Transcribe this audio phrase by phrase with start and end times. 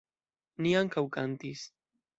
[0.65, 1.69] Ni ankaŭ kantis.